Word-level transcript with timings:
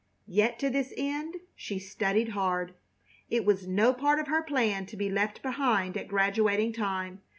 Yet 0.25 0.57
to 0.57 0.71
this 0.71 0.95
end 0.97 1.37
she 1.55 1.77
studied 1.77 2.29
hard. 2.29 2.73
It 3.29 3.45
was 3.45 3.67
no 3.67 3.93
part 3.93 4.17
of 4.19 4.29
her 4.29 4.41
plan 4.41 4.87
to 4.87 4.97
be 4.97 5.11
left 5.11 5.43
behind 5.43 5.95
at 5.95 6.07
graduating 6.07 6.73
time. 6.73 7.21